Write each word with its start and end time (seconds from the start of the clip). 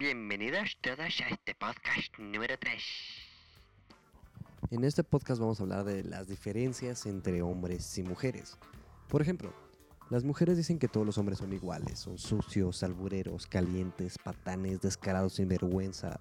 Bienvenidos 0.00 0.78
todos 0.80 0.98
a 0.98 1.28
este 1.28 1.54
podcast 1.54 2.18
número 2.18 2.54
3. 2.58 2.82
En 4.70 4.84
este 4.84 5.04
podcast 5.04 5.38
vamos 5.38 5.60
a 5.60 5.64
hablar 5.64 5.84
de 5.84 6.02
las 6.04 6.26
diferencias 6.26 7.04
entre 7.04 7.42
hombres 7.42 7.98
y 7.98 8.02
mujeres. 8.02 8.56
Por 9.10 9.20
ejemplo, 9.20 9.52
las 10.08 10.24
mujeres 10.24 10.56
dicen 10.56 10.78
que 10.78 10.88
todos 10.88 11.04
los 11.04 11.18
hombres 11.18 11.36
son 11.36 11.52
iguales, 11.52 11.98
son 11.98 12.16
sucios, 12.16 12.82
albureros, 12.82 13.46
calientes, 13.46 14.16
patanes, 14.16 14.80
descarados, 14.80 15.34
sin 15.34 15.48
vergüenza. 15.48 16.18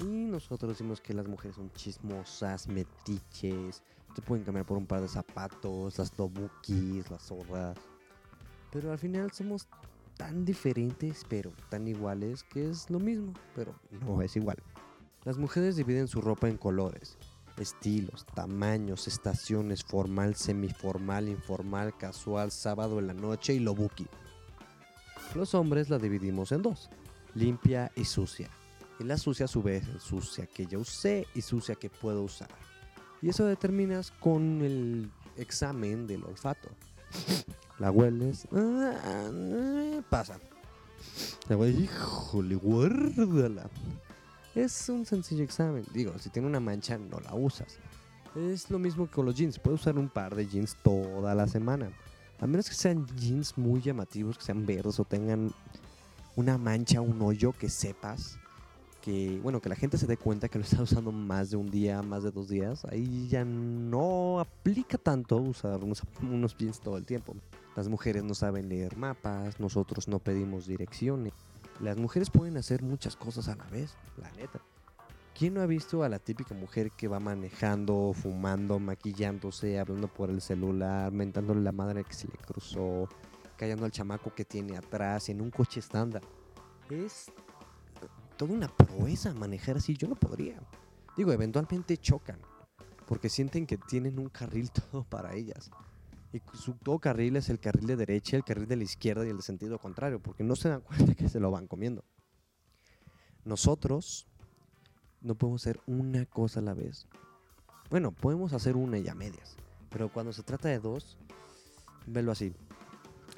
Y 0.00 0.06
nosotros 0.24 0.70
decimos 0.70 1.02
que 1.02 1.12
las 1.12 1.28
mujeres 1.28 1.56
son 1.56 1.70
chismosas, 1.74 2.68
metiches, 2.68 3.82
te 4.14 4.22
pueden 4.22 4.46
cambiar 4.46 4.64
por 4.64 4.78
un 4.78 4.86
par 4.86 5.02
de 5.02 5.08
zapatos, 5.08 5.98
las 5.98 6.18
lobukis, 6.18 7.10
las 7.10 7.22
zorras. 7.22 7.76
Pero 8.72 8.92
al 8.92 8.98
final 8.98 9.30
somos 9.30 9.68
tan 10.18 10.44
diferentes, 10.44 11.24
pero 11.26 11.50
tan 11.70 11.88
iguales, 11.88 12.42
que 12.42 12.68
es 12.68 12.90
lo 12.90 12.98
mismo, 12.98 13.32
pero 13.54 13.74
no 14.04 14.20
es 14.20 14.36
igual. 14.36 14.58
Las 15.24 15.38
mujeres 15.38 15.76
dividen 15.76 16.08
su 16.08 16.20
ropa 16.20 16.48
en 16.48 16.58
colores, 16.58 17.16
estilos, 17.56 18.26
tamaños, 18.34 19.08
estaciones, 19.08 19.82
formal, 19.82 20.34
semiformal, 20.34 21.28
informal, 21.28 21.96
casual, 21.96 22.50
sábado 22.50 22.98
en 22.98 23.06
la 23.06 23.14
noche 23.14 23.54
y 23.54 23.60
lobuki. 23.60 24.06
Los 25.34 25.54
hombres 25.54 25.88
la 25.88 25.98
dividimos 25.98 26.52
en 26.52 26.62
dos, 26.62 26.90
limpia 27.34 27.90
y 27.94 28.04
sucia. 28.04 28.50
Y 28.98 29.04
la 29.04 29.16
sucia 29.16 29.44
a 29.44 29.48
su 29.48 29.62
vez 29.62 29.84
sucia 30.00 30.46
que 30.46 30.66
ya 30.66 30.78
usé 30.78 31.26
y 31.34 31.42
sucia 31.42 31.76
que 31.76 31.88
puedo 31.88 32.22
usar. 32.22 32.48
Y 33.22 33.28
eso 33.28 33.46
determinas 33.46 34.10
con 34.10 34.62
el 34.62 35.10
examen 35.36 36.06
del 36.06 36.24
olfato. 36.24 36.68
La 37.78 37.92
hueles, 37.92 38.48
ah, 40.08 40.10
pasa. 40.10 40.38
La 41.48 41.68
híjole, 41.68 42.54
guárdala. 42.54 43.68
Es 44.54 44.88
un 44.88 45.06
sencillo 45.06 45.44
examen. 45.44 45.84
Digo, 45.92 46.18
si 46.18 46.30
tiene 46.30 46.48
una 46.48 46.60
mancha, 46.60 46.98
no 46.98 47.20
la 47.20 47.34
usas. 47.34 47.78
Es 48.34 48.70
lo 48.70 48.78
mismo 48.78 49.06
que 49.06 49.12
con 49.12 49.26
los 49.26 49.34
jeans. 49.34 49.58
Puedes 49.58 49.80
usar 49.80 49.98
un 49.98 50.08
par 50.08 50.34
de 50.34 50.46
jeans 50.46 50.76
toda 50.82 51.34
la 51.34 51.46
semana. 51.46 51.90
A 52.40 52.46
menos 52.46 52.68
que 52.68 52.74
sean 52.74 53.06
jeans 53.16 53.56
muy 53.56 53.80
llamativos, 53.80 54.38
que 54.38 54.44
sean 54.44 54.66
verdes 54.66 55.00
o 55.00 55.04
tengan 55.04 55.52
una 56.36 56.58
mancha, 56.58 57.00
un 57.00 57.20
hoyo 57.22 57.52
que 57.52 57.68
sepas 57.68 58.38
que, 59.00 59.40
bueno, 59.42 59.60
que 59.60 59.68
la 59.68 59.76
gente 59.76 59.96
se 59.96 60.06
dé 60.06 60.16
cuenta 60.16 60.48
que 60.48 60.58
lo 60.58 60.64
está 60.64 60.82
usando 60.82 61.12
más 61.12 61.50
de 61.50 61.56
un 61.56 61.70
día, 61.70 62.02
más 62.02 62.24
de 62.24 62.30
dos 62.30 62.48
días. 62.48 62.84
Ahí 62.84 63.26
ya 63.28 63.44
no 63.44 64.40
aplica 64.40 64.98
tanto 64.98 65.36
usar 65.36 65.82
unos, 65.82 66.02
unos 66.20 66.56
jeans 66.56 66.80
todo 66.80 66.96
el 66.96 67.04
tiempo. 67.04 67.34
Las 67.78 67.86
mujeres 67.86 68.24
no 68.24 68.34
saben 68.34 68.68
leer 68.68 68.96
mapas, 68.96 69.60
nosotros 69.60 70.08
no 70.08 70.18
pedimos 70.18 70.66
direcciones. 70.66 71.32
Las 71.78 71.96
mujeres 71.96 72.28
pueden 72.28 72.56
hacer 72.56 72.82
muchas 72.82 73.14
cosas 73.14 73.46
a 73.46 73.54
la 73.54 73.66
vez, 73.66 73.94
la 74.16 74.28
neta. 74.32 74.60
¿Quién 75.32 75.54
no 75.54 75.60
ha 75.60 75.66
visto 75.66 76.02
a 76.02 76.08
la 76.08 76.18
típica 76.18 76.56
mujer 76.56 76.90
que 76.90 77.06
va 77.06 77.20
manejando, 77.20 78.12
fumando, 78.20 78.80
maquillándose, 78.80 79.78
hablando 79.78 80.08
por 80.08 80.28
el 80.28 80.40
celular, 80.40 81.12
mentándole 81.12 81.60
la 81.60 81.70
madre 81.70 82.02
que 82.02 82.14
se 82.14 82.26
le 82.26 82.36
cruzó, 82.38 83.08
callando 83.56 83.84
al 83.84 83.92
chamaco 83.92 84.34
que 84.34 84.44
tiene 84.44 84.76
atrás 84.76 85.28
en 85.28 85.40
un 85.40 85.52
coche 85.52 85.78
estándar? 85.78 86.22
Es 86.90 87.30
toda 88.36 88.54
una 88.54 88.66
proeza 88.66 89.32
manejar 89.34 89.76
así. 89.76 89.96
Yo 89.96 90.08
no 90.08 90.16
podría. 90.16 90.60
Digo, 91.16 91.30
eventualmente 91.30 91.96
chocan, 91.96 92.40
porque 93.06 93.28
sienten 93.28 93.68
que 93.68 93.78
tienen 93.78 94.18
un 94.18 94.30
carril 94.30 94.68
todo 94.90 95.04
para 95.04 95.36
ellas. 95.36 95.70
Y 96.32 96.42
su 96.52 96.74
todo 96.74 96.98
carril 96.98 97.36
es 97.36 97.48
el 97.48 97.58
carril 97.58 97.86
de 97.86 97.96
derecha, 97.96 98.36
el 98.36 98.44
carril 98.44 98.68
de 98.68 98.76
la 98.76 98.84
izquierda 98.84 99.26
y 99.26 99.30
el 99.30 99.38
de 99.38 99.42
sentido 99.42 99.78
contrario, 99.78 100.20
porque 100.20 100.44
no 100.44 100.56
se 100.56 100.68
dan 100.68 100.80
cuenta 100.82 101.14
que 101.14 101.28
se 101.28 101.40
lo 101.40 101.50
van 101.50 101.66
comiendo. 101.66 102.04
Nosotros 103.44 104.26
no 105.20 105.34
podemos 105.34 105.62
hacer 105.62 105.80
una 105.86 106.26
cosa 106.26 106.60
a 106.60 106.62
la 106.62 106.74
vez. 106.74 107.06
Bueno, 107.90 108.12
podemos 108.12 108.52
hacer 108.52 108.76
una 108.76 108.98
y 108.98 109.08
a 109.08 109.14
medias, 109.14 109.56
pero 109.88 110.12
cuando 110.12 110.32
se 110.32 110.42
trata 110.42 110.68
de 110.68 110.78
dos, 110.78 111.16
velo 112.06 112.32
así. 112.32 112.52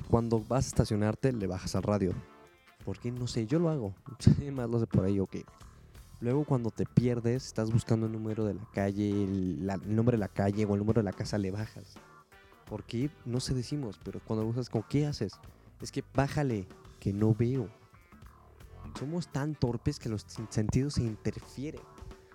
Cuando 0.08 0.40
vas 0.40 0.64
a 0.64 0.68
estacionarte, 0.68 1.32
le 1.32 1.46
bajas 1.46 1.76
al 1.76 1.84
radio. 1.84 2.12
Porque 2.84 3.12
no 3.12 3.26
sé, 3.26 3.46
yo 3.46 3.58
lo 3.58 3.68
hago. 3.68 3.94
Más 4.52 4.68
lo 4.68 4.80
sé 4.80 4.86
por 4.86 5.04
ahí, 5.04 5.20
ok. 5.20 5.36
Luego 6.20 6.44
cuando 6.44 6.70
te 6.70 6.84
pierdes, 6.86 7.46
estás 7.46 7.70
buscando 7.70 8.06
el 8.06 8.12
número 8.12 8.44
de 8.44 8.54
la 8.54 8.66
calle, 8.72 9.10
el, 9.10 9.70
el 9.70 9.94
nombre 9.96 10.16
de 10.16 10.20
la 10.20 10.28
calle 10.28 10.64
o 10.64 10.74
el 10.74 10.80
número 10.80 11.00
de 11.00 11.04
la 11.04 11.12
casa, 11.12 11.38
le 11.38 11.50
bajas. 11.50 11.96
¿Por 12.70 12.84
qué? 12.84 13.10
No 13.24 13.40
sé 13.40 13.52
decimos, 13.52 13.98
pero 14.04 14.20
cuando 14.20 14.46
usas, 14.46 14.70
como, 14.70 14.86
¿qué 14.86 15.04
haces? 15.04 15.32
Es 15.80 15.90
que 15.90 16.04
bájale, 16.14 16.68
que 17.00 17.12
no 17.12 17.34
veo. 17.34 17.68
Somos 18.96 19.26
tan 19.26 19.56
torpes 19.56 19.98
que 19.98 20.08
los 20.08 20.24
sentidos 20.50 20.94
se 20.94 21.02
interfieren. 21.02 21.82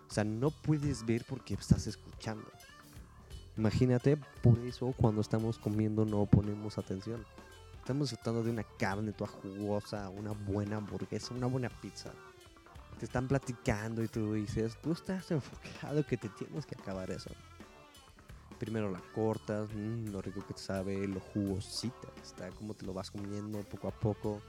O 0.09 0.13
sea, 0.13 0.25
no 0.25 0.51
puedes 0.51 1.05
ver 1.05 1.23
porque 1.25 1.53
estás 1.53 1.87
escuchando. 1.87 2.45
Imagínate, 3.55 4.17
por 4.43 4.59
eso 4.59 4.93
cuando 4.97 5.21
estamos 5.21 5.57
comiendo 5.57 6.03
no 6.03 6.25
ponemos 6.25 6.77
atención. 6.77 7.25
Estamos 7.79 8.09
disfrutando 8.09 8.43
de 8.43 8.51
una 8.51 8.63
carne 8.77 9.13
toda 9.13 9.29
jugosa, 9.29 10.09
una 10.09 10.31
buena 10.31 10.75
hamburguesa, 10.75 11.33
una 11.33 11.47
buena 11.47 11.69
pizza. 11.69 12.11
Te 12.99 13.05
están 13.05 13.29
platicando 13.29 14.03
y 14.03 14.09
tú 14.09 14.33
dices, 14.33 14.77
tú 14.81 14.91
estás 14.91 15.31
enfocado 15.31 16.05
que 16.05 16.17
te 16.17 16.27
tienes 16.27 16.65
que 16.65 16.75
acabar 16.75 17.09
eso. 17.09 17.31
Primero 18.59 18.89
la 18.89 19.01
cortas, 19.13 19.69
mm, 19.73 20.09
lo 20.11 20.21
rico 20.21 20.45
que 20.45 20.53
te 20.53 20.61
sabe, 20.61 21.07
lo 21.07 21.19
jugosita 21.19 22.07
que 22.15 22.21
está, 22.21 22.49
cómo 22.51 22.73
te 22.73 22.85
lo 22.85 22.93
vas 22.93 23.11
comiendo 23.11 23.59
poco 23.63 23.87
a 23.87 23.91
poco. 23.91 24.41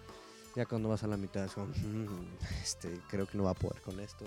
Ya 0.54 0.64
cuando 0.64 0.88
vas 0.88 1.02
a 1.02 1.06
la 1.06 1.16
mitad 1.16 1.44
es 1.44 1.56
"Mm, 1.56 2.06
este, 2.62 3.00
creo 3.08 3.26
que 3.26 3.36
no 3.36 3.44
va 3.44 3.50
a 3.50 3.54
poder 3.54 3.82
con 3.82 3.98
esto. 4.00 4.24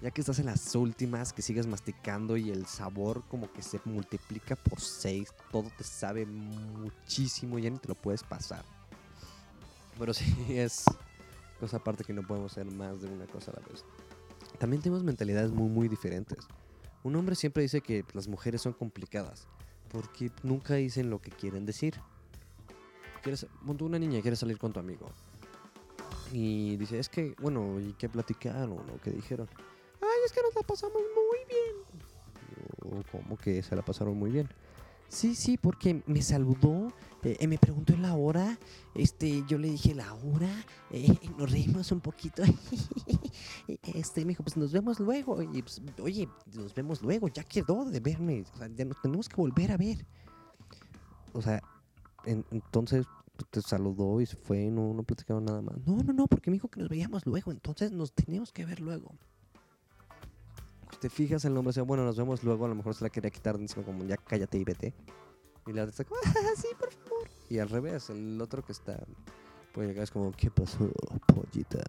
Ya 0.00 0.12
que 0.12 0.20
estás 0.20 0.38
en 0.38 0.46
las 0.46 0.74
últimas, 0.76 1.32
que 1.32 1.42
sigues 1.42 1.66
masticando 1.66 2.36
y 2.36 2.50
el 2.50 2.66
sabor 2.66 3.24
como 3.28 3.52
que 3.52 3.62
se 3.62 3.80
multiplica 3.84 4.54
por 4.54 4.80
6, 4.80 5.32
todo 5.50 5.68
te 5.76 5.82
sabe 5.82 6.24
muchísimo, 6.24 7.58
ya 7.58 7.70
ni 7.70 7.78
te 7.78 7.88
lo 7.88 7.96
puedes 7.96 8.22
pasar. 8.22 8.64
Pero 9.98 10.14
sí, 10.14 10.24
es 10.48 10.84
cosa 11.58 11.78
aparte 11.78 12.04
que 12.04 12.12
no 12.12 12.22
podemos 12.22 12.52
hacer 12.52 12.70
más 12.70 13.00
de 13.00 13.08
una 13.08 13.26
cosa 13.26 13.50
a 13.50 13.60
la 13.60 13.66
vez. 13.66 13.84
También 14.58 14.82
tenemos 14.82 15.02
mentalidades 15.02 15.50
muy, 15.50 15.68
muy 15.68 15.88
diferentes. 15.88 16.38
Un 17.02 17.16
hombre 17.16 17.34
siempre 17.34 17.62
dice 17.62 17.80
que 17.80 18.04
las 18.12 18.28
mujeres 18.28 18.62
son 18.62 18.72
complicadas, 18.72 19.46
porque 19.88 20.30
nunca 20.42 20.74
dicen 20.74 21.10
lo 21.10 21.20
que 21.20 21.30
quieren 21.30 21.64
decir. 21.64 21.94
Quieres, 23.22 23.46
una 23.64 23.98
niña 23.98 24.20
quiere 24.20 24.36
salir 24.36 24.58
con 24.58 24.72
tu 24.72 24.80
amigo. 24.80 25.10
Y 26.32 26.76
dice, 26.76 26.98
es 26.98 27.08
que, 27.08 27.34
bueno, 27.40 27.80
¿y 27.80 27.94
qué 27.94 28.08
platicaron 28.08 28.78
o 28.78 29.00
qué 29.02 29.10
dijeron? 29.10 29.48
Ay, 30.00 30.20
es 30.26 30.32
que 30.32 30.42
nos 30.42 30.54
la 30.54 30.62
pasamos 30.62 30.96
muy 30.96 31.38
bien. 31.48 33.04
¿Cómo 33.10 33.36
que 33.36 33.62
se 33.62 33.76
la 33.76 33.82
pasaron 33.82 34.18
muy 34.18 34.30
bien? 34.30 34.48
Sí, 35.08 35.34
sí, 35.34 35.56
porque 35.56 36.02
me 36.06 36.20
saludó, 36.20 36.92
eh, 37.22 37.46
me 37.46 37.56
preguntó 37.56 37.96
la 37.96 38.14
hora, 38.14 38.58
este, 38.94 39.42
yo 39.48 39.56
le 39.56 39.70
dije 39.70 39.94
la 39.94 40.12
hora, 40.12 40.50
eh, 40.90 41.16
nos 41.38 41.50
reímos 41.50 41.90
un 41.92 42.00
poquito, 42.00 42.42
este, 43.94 44.24
me 44.24 44.28
dijo, 44.30 44.42
pues 44.42 44.56
nos 44.56 44.72
vemos 44.72 44.98
luego, 45.00 45.42
y 45.42 45.62
pues, 45.62 45.82
oye, 46.02 46.28
nos 46.54 46.74
vemos 46.74 47.02
luego, 47.02 47.28
ya 47.28 47.44
quedó 47.44 47.84
de 47.84 48.00
verme, 48.00 48.44
o 48.54 48.56
sea, 48.56 48.68
ya 48.68 48.84
nos 48.84 49.00
tenemos 49.02 49.28
que 49.28 49.36
volver 49.36 49.72
a 49.72 49.76
ver. 49.76 50.06
O 51.32 51.42
sea, 51.42 51.60
en- 52.24 52.44
entonces 52.50 53.06
pues, 53.36 53.50
te 53.50 53.62
saludó 53.62 54.20
y 54.20 54.26
se 54.26 54.36
fue, 54.36 54.70
no, 54.70 54.92
no 54.94 55.02
platicaron 55.02 55.44
nada 55.44 55.60
más. 55.62 55.76
No, 55.86 55.96
no, 56.02 56.12
no, 56.12 56.26
porque 56.26 56.50
me 56.50 56.54
dijo 56.54 56.68
que 56.68 56.80
nos 56.80 56.88
veíamos 56.88 57.26
luego, 57.26 57.50
entonces 57.52 57.92
nos 57.92 58.12
teníamos 58.12 58.52
que 58.52 58.64
ver 58.64 58.80
luego. 58.80 59.14
Te 61.00 61.08
fijas 61.08 61.44
el 61.44 61.54
nombre, 61.54 61.70
o 61.70 61.72
sea, 61.72 61.84
bueno, 61.84 62.04
nos 62.04 62.16
vemos 62.16 62.42
luego, 62.42 62.64
a 62.64 62.68
lo 62.68 62.74
mejor 62.74 62.94
se 62.94 63.04
la 63.04 63.10
quería 63.10 63.30
quitar 63.30 63.54
encima 63.56 63.84
como 63.84 64.04
ya 64.04 64.16
cállate 64.16 64.58
y 64.58 64.64
vete. 64.64 64.94
Y 65.66 65.72
la 65.72 65.82
otra 65.82 65.90
está 65.90 66.04
como, 66.04 66.20
"Ah, 66.24 66.32
sí, 66.56 66.66
por 66.78 66.90
favor. 66.92 67.28
Y 67.50 67.58
al 67.58 67.68
revés, 67.68 68.10
el 68.10 68.40
otro 68.40 68.64
que 68.64 68.72
está, 68.72 68.98
puede 69.72 69.88
llegar 69.88 70.04
es 70.04 70.10
como, 70.10 70.32
¿qué 70.32 70.50
pasó, 70.50 70.90
pollita? 71.26 71.84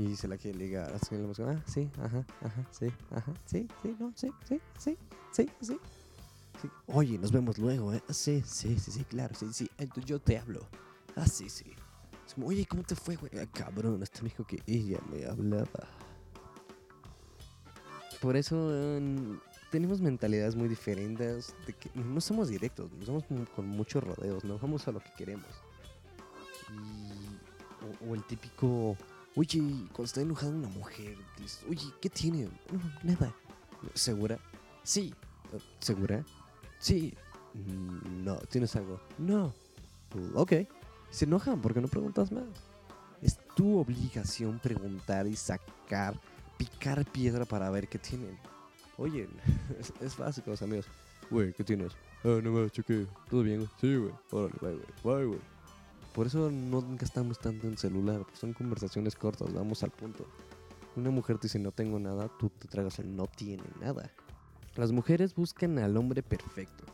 Y 0.00 0.16
se 0.16 0.28
la 0.28 0.38
quiere 0.38 0.56
ligar, 0.56 0.90
así 0.94 1.14
le 1.14 1.20
como, 1.20 1.50
ah, 1.50 1.62
sí, 1.66 1.90
ajá, 1.98 2.24
ajá, 2.40 2.66
sí, 2.70 2.86
ajá, 3.10 3.34
sí, 3.44 3.68
sí, 3.82 3.96
no, 3.98 4.10
sí, 4.16 4.30
sí, 4.48 4.58
sí, 4.78 4.96
sí, 5.30 5.50
sí. 5.60 5.78
Sí. 6.62 6.68
Oye, 6.86 7.18
nos 7.18 7.32
vemos 7.32 7.58
luego, 7.58 7.92
¿eh? 7.92 8.02
Sí, 8.08 8.42
sí, 8.46 8.78
sí, 8.78 8.92
sí, 8.92 9.04
claro, 9.04 9.34
sí, 9.34 9.46
sí. 9.52 9.70
Entonces 9.76 10.06
yo 10.06 10.18
te 10.18 10.38
hablo. 10.38 10.66
Ah, 11.16 11.26
sí, 11.26 11.50
sí. 11.50 11.74
Como, 12.34 12.46
oye, 12.46 12.64
¿cómo 12.66 12.82
te 12.82 12.94
fue, 12.94 13.16
güey? 13.16 13.30
Ah, 13.38 13.46
cabrón, 13.52 14.02
hasta 14.02 14.22
me 14.22 14.30
dijo 14.30 14.44
que 14.46 14.62
ella 14.66 14.98
me 15.10 15.26
hablaba. 15.26 15.68
Por 18.22 18.36
eso 18.36 18.70
eh, 18.72 19.38
tenemos 19.70 20.00
mentalidades 20.00 20.54
muy 20.56 20.68
diferentes. 20.68 21.54
De 21.66 21.74
que 21.74 21.90
no 21.94 22.20
somos 22.22 22.48
directos, 22.48 22.90
no 22.92 23.04
somos 23.04 23.24
con 23.54 23.66
muchos 23.66 24.02
rodeos, 24.02 24.44
no 24.44 24.58
vamos 24.58 24.86
a 24.88 24.92
lo 24.92 25.00
que 25.00 25.12
queremos. 25.16 25.50
Y- 26.72 28.06
o 28.08 28.14
el 28.14 28.22
típico, 28.24 28.96
oye, 29.36 29.58
cuando 29.92 30.04
está 30.04 30.20
enojada 30.20 30.52
una 30.52 30.68
mujer, 30.68 31.16
dices, 31.38 31.64
oye, 31.68 31.86
¿qué 32.00 32.10
tiene? 32.10 32.44
No, 32.72 32.80
nada. 33.02 33.34
¿Segura? 33.94 34.38
Sí. 34.82 35.14
¿Segura? 35.78 36.24
Sí. 36.78 37.14
"Mm, 37.54 38.24
No, 38.24 38.36
¿tienes 38.50 38.74
algo? 38.76 39.00
No. 39.18 39.52
"Mm, 40.14 40.36
Ok. 40.36 40.52
Se 41.10 41.24
enojan 41.24 41.60
porque 41.60 41.80
no 41.80 41.88
preguntas 41.88 42.30
más. 42.30 42.44
Es 43.22 43.38
tu 43.56 43.78
obligación 43.78 44.58
preguntar 44.60 45.26
y 45.26 45.34
sacar, 45.36 46.14
picar 46.56 47.04
piedra 47.04 47.44
para 47.44 47.68
ver 47.70 47.88
qué 47.88 47.98
tienen. 47.98 48.38
Oye, 48.96 49.28
es, 49.80 49.92
es 50.00 50.16
básico, 50.16 50.50
los 50.50 50.62
amigos. 50.62 50.86
Güey, 51.30 51.52
¿qué 51.52 51.64
tienes? 51.64 51.92
Ah, 52.24 52.38
no 52.42 52.52
me 52.52 52.70
cheque. 52.70 53.06
¿Todo 53.28 53.42
bien? 53.42 53.68
Sí, 53.80 53.96
güey. 53.96 54.12
Órale, 54.30 54.54
bye, 54.60 54.74
güey. 54.74 54.86
Bye, 55.18 55.26
güey. 55.26 55.40
Por 56.12 56.26
eso 56.26 56.50
no 56.50 56.84
gastamos 56.96 57.38
tanto 57.38 57.66
en 57.68 57.78
celular. 57.78 58.24
pues 58.24 58.38
son 58.38 58.52
conversaciones 58.52 59.14
cortas, 59.14 59.52
vamos 59.52 59.82
al 59.82 59.90
punto. 59.90 60.26
Una 60.96 61.10
mujer 61.10 61.38
te 61.38 61.46
dice 61.46 61.58
no 61.58 61.70
tengo 61.70 62.00
nada, 62.00 62.28
tú 62.38 62.50
te 62.50 62.66
tragas 62.66 62.98
el 62.98 63.14
no 63.14 63.26
tiene 63.26 63.64
nada. 63.80 64.10
Las 64.76 64.92
mujeres 64.92 65.34
buscan 65.34 65.78
al 65.78 65.96
hombre 65.96 66.22
perfecto. 66.22 66.84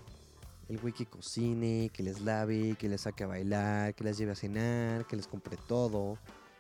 El 0.68 0.78
güey 0.78 0.92
que 0.92 1.06
cocine, 1.06 1.90
que 1.92 2.02
les 2.02 2.20
lave, 2.20 2.76
que 2.78 2.88
les 2.88 3.02
saque 3.02 3.24
a 3.24 3.28
bailar, 3.28 3.94
que 3.94 4.04
las 4.04 4.18
lleve 4.18 4.32
a 4.32 4.34
cenar, 4.34 5.06
que 5.06 5.16
les 5.16 5.28
compre 5.28 5.56
todo, 5.68 6.18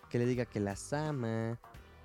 que 0.08 0.18
le 0.18 0.26
diga 0.26 0.46
que 0.46 0.60
las 0.60 0.92
ama, 0.92 1.58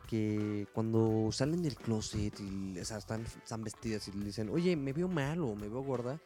que 0.08 0.68
cuando 0.74 1.30
salen 1.32 1.62
del 1.62 1.76
closet 1.76 2.38
y 2.40 2.78
o 2.80 2.84
sea, 2.84 2.98
están, 2.98 3.22
están 3.22 3.64
vestidas 3.64 4.08
y 4.08 4.12
le 4.12 4.26
dicen, 4.26 4.50
oye, 4.50 4.76
me 4.76 4.92
veo 4.92 5.08
mal 5.08 5.42
o 5.42 5.56
me 5.56 5.70
veo 5.70 5.84
gorda, 5.84 6.20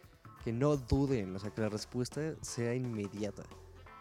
que 0.44 0.54
no 0.54 0.78
duden, 0.78 1.36
o 1.36 1.40
sea, 1.40 1.52
que 1.52 1.62
la 1.62 1.70
respuesta 1.70 2.36
sea 2.42 2.74
inmediata. 2.74 3.44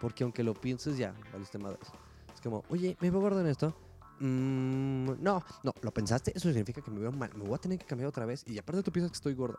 Porque 0.01 0.25
aunque 0.25 0.43
lo 0.43 0.55
pienses, 0.55 0.97
ya, 0.97 1.15
valiste 1.33 1.59
madres. 1.59 1.89
Es 2.33 2.41
como, 2.41 2.65
oye, 2.69 2.97
¿me 3.01 3.11
veo 3.11 3.21
gorda 3.21 3.41
en 3.41 3.47
esto? 3.47 3.75
Mm, 4.21 5.23
no, 5.23 5.43
no, 5.63 5.73
¿lo 5.83 5.91
pensaste? 5.93 6.33
Eso 6.35 6.49
significa 6.49 6.81
que 6.81 6.91
me 6.91 7.01
veo 7.01 7.13
mal. 7.13 7.31
Me 7.35 7.45
voy 7.45 7.55
a 7.55 7.59
tener 7.59 7.79
que 7.79 7.87
cambiar 7.87 8.09
otra 8.09 8.27
vez. 8.27 8.45
Y 8.47 8.59
aparte 8.59 8.83
tú 8.83 8.93
piensas 8.93 9.11
que 9.11 9.17
estoy 9.17 9.35
gorda. 9.35 9.59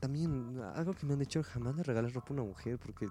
También, 0.00 0.60
algo 0.74 0.92
que 0.92 1.06
me 1.06 1.14
han 1.14 1.18
dicho, 1.18 1.42
jamás 1.42 1.74
le 1.76 1.82
regales 1.82 2.14
ropa 2.14 2.28
a 2.30 2.32
una 2.34 2.42
mujer 2.44 2.78
porque 2.78 3.08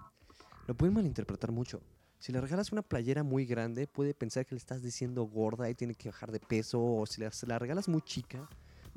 lo 0.68 0.76
pueden 0.76 0.94
malinterpretar 0.94 1.52
mucho. 1.52 1.82
Si 2.20 2.32
le 2.32 2.42
regalas 2.42 2.72
una 2.72 2.82
playera 2.82 3.24
muy 3.24 3.46
grande, 3.46 3.88
puede 3.88 4.14
pensar 4.14 4.46
que 4.46 4.56
le 4.56 4.60
estás 4.60 4.82
diciendo 4.82 5.24
gorda 5.24 5.70
y 5.70 5.76
tiene 5.76 5.96
que 5.96 6.10
bajar 6.10 6.32
de 6.32 6.40
peso. 6.40 6.82
O 6.82 7.06
si 7.06 7.22
la, 7.22 7.32
se 7.32 7.46
la 7.46 7.60
regalas 7.60 7.88
muy 7.88 8.02
chica, 8.02 8.48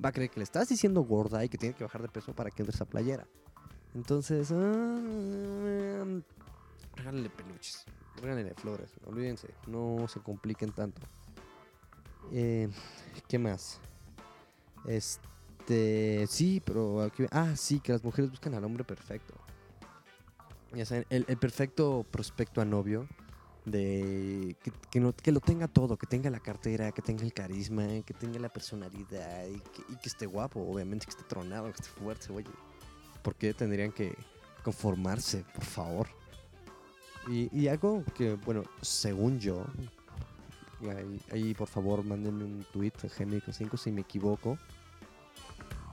va 0.03 0.11
a 0.11 0.12
creer 0.12 0.31
que 0.31 0.41
le 0.41 0.44
estás 0.44 0.69
diciendo 0.69 1.03
gorda 1.03 1.44
y 1.44 1.49
que 1.49 1.59
tiene 1.59 1.75
que 1.75 1.85
bajar 1.85 2.03
de 2.03 2.09
peso 2.09 2.35
para 2.35 2.50
que 2.50 2.62
entre 2.62 2.75
esa 2.75 2.85
playera. 2.85 3.26
Entonces, 3.94 4.53
ah, 4.53 6.05
regálenle 6.96 7.31
peluches, 7.31 7.84
regálenle 8.20 8.54
flores, 8.54 8.90
olvídense, 9.06 9.48
no 9.66 10.06
se 10.08 10.20
compliquen 10.20 10.72
tanto. 10.72 11.00
Eh, 12.32 12.69
¿Qué 13.28 13.38
más? 13.38 13.81
Este, 14.87 16.26
sí, 16.28 16.62
pero 16.64 17.02
aquí- 17.02 17.26
ah, 17.31 17.54
sí, 17.56 17.81
que 17.81 17.92
las 17.92 18.04
mujeres 18.04 18.31
buscan 18.31 18.54
al 18.54 18.64
hombre 18.64 18.84
perfecto. 18.84 19.34
Ya 20.72 20.87
saben, 20.87 21.04
el, 21.10 21.25
perfecto 21.37 22.06
prospecto 22.10 22.60
a 22.60 22.64
novio 22.64 23.08
de 23.64 24.56
que, 24.62 24.70
que 24.90 25.00
no- 25.00 25.12
que 25.14 25.32
lo 25.32 25.40
tenga 25.40 25.66
todo, 25.69 25.96
que 25.96 26.06
tenga 26.06 26.31
la 26.31 26.40
cartera, 26.40 26.92
que 26.92 27.02
tenga 27.02 27.25
el 27.25 27.32
carisma, 27.32 27.87
que 28.06 28.14
tenga 28.14 28.38
la 28.38 28.48
personalidad 28.48 29.46
y 29.46 29.58
que, 29.60 29.82
y 29.92 29.96
que 29.96 30.08
esté 30.08 30.26
guapo, 30.26 30.60
obviamente 30.60 31.06
que 31.06 31.10
esté 31.10 31.25
tronado, 31.25 31.64
que 31.72 31.82
esté 31.82 31.88
fuerte, 31.88 32.32
oye. 32.32 32.48
¿Por 33.22 33.34
qué 33.34 33.52
tendrían 33.52 33.92
que 33.92 34.16
conformarse, 34.62 35.44
por 35.54 35.64
favor? 35.64 36.08
Y, 37.28 37.69
algo 37.69 38.02
que, 38.14 38.34
bueno, 38.34 38.64
según 38.81 39.38
yo, 39.38 39.64
ahí, 41.31 41.55
por 41.55 41.69
favor 41.69 42.05
mándenme 42.05 42.44
un 42.44 42.64
tweet, 42.72 42.93
Genérico 43.14 43.52
5 43.52 43.76
si 43.76 43.93
me 43.93 44.00
equivoco. 44.00 44.58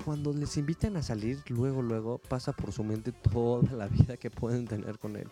Cuando 0.06 0.32
les 0.32 0.56
invitan 0.58 0.96
a 0.96 1.04
salir, 1.04 1.44
luego, 1.50 1.82
luego 1.82 2.18
pasa 2.18 2.54
por 2.54 2.72
su 2.72 2.84
mente 2.84 3.12
toda 3.12 3.72
la 3.74 3.88
vida 3.88 4.16
que 4.16 4.32
pueden 4.32 4.66
tener 4.66 4.98
con 5.00 5.18
él. 5.18 5.30